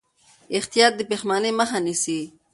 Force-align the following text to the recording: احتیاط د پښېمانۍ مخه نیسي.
احتیاط 0.57 0.93
د 0.97 1.01
پښېمانۍ 1.09 1.51
مخه 1.59 1.77
نیسي. 1.85 2.19